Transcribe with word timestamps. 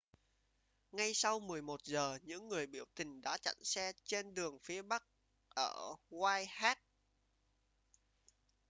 ngay 0.91 1.13
sau 1.13 1.39
11 1.39 1.83
giờ 1.83 2.17
những 2.23 2.47
người 2.49 2.67
biểu 2.67 2.85
tình 2.95 3.21
đã 3.21 3.37
chặn 3.41 3.55
xe 3.63 3.91
trên 4.05 4.33
đường 4.33 4.59
phía 4.59 4.81
bắc 4.81 5.03
ở 5.49 5.95
whitehall 6.09 6.75